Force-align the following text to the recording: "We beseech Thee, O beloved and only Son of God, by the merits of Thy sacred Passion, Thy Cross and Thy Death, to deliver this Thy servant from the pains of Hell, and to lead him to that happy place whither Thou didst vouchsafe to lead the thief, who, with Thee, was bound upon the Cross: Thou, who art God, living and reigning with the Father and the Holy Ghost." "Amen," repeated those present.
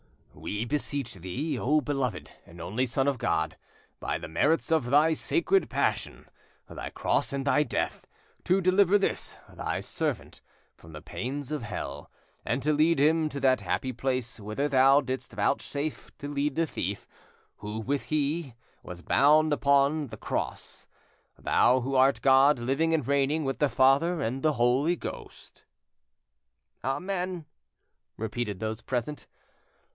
"We 0.33 0.65
beseech 0.65 1.13
Thee, 1.15 1.59
O 1.59 1.81
beloved 1.81 2.31
and 2.47 2.59
only 2.59 2.87
Son 2.87 3.07
of 3.07 3.19
God, 3.19 3.55
by 3.99 4.17
the 4.17 4.27
merits 4.27 4.71
of 4.71 4.87
Thy 4.89 5.13
sacred 5.13 5.69
Passion, 5.69 6.27
Thy 6.67 6.89
Cross 6.89 7.31
and 7.33 7.45
Thy 7.45 7.61
Death, 7.61 8.07
to 8.45 8.59
deliver 8.61 8.97
this 8.97 9.37
Thy 9.47 9.81
servant 9.81 10.41
from 10.75 10.93
the 10.93 11.03
pains 11.03 11.51
of 11.51 11.61
Hell, 11.61 12.09
and 12.43 12.63
to 12.63 12.73
lead 12.73 12.99
him 12.99 13.29
to 13.29 13.39
that 13.41 13.61
happy 13.61 13.93
place 13.93 14.39
whither 14.39 14.67
Thou 14.67 15.01
didst 15.01 15.33
vouchsafe 15.33 16.17
to 16.17 16.27
lead 16.27 16.55
the 16.55 16.65
thief, 16.65 17.05
who, 17.57 17.79
with 17.79 18.09
Thee, 18.09 18.55
was 18.81 19.03
bound 19.03 19.53
upon 19.53 20.07
the 20.07 20.17
Cross: 20.17 20.87
Thou, 21.37 21.81
who 21.81 21.93
art 21.93 22.23
God, 22.23 22.57
living 22.57 22.95
and 22.95 23.07
reigning 23.07 23.43
with 23.43 23.59
the 23.59 23.69
Father 23.69 24.19
and 24.23 24.41
the 24.41 24.53
Holy 24.53 24.95
Ghost." 24.95 25.63
"Amen," 26.83 27.45
repeated 28.17 28.59
those 28.59 28.81
present. 28.81 29.27